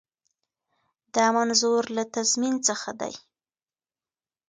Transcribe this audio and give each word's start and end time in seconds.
دا 1.15 1.25
منظور 1.37 1.83
له 1.95 2.03
تضمین 2.15 2.55
څخه 2.67 2.91
دی. 3.01 3.13